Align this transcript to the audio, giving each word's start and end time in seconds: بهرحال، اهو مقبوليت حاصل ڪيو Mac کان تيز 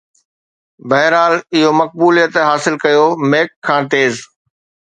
بهرحال، 0.89 1.33
اهو 1.59 1.71
مقبوليت 1.81 2.33
حاصل 2.47 2.73
ڪيو 2.85 3.05
Mac 3.31 3.49
کان 3.65 3.81
تيز 3.93 4.13